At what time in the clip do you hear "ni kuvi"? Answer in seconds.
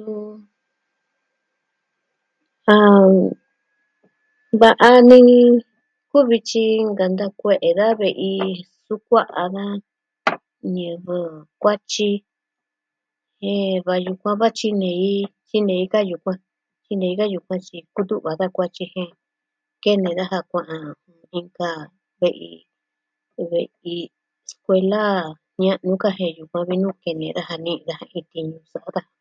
5.08-6.36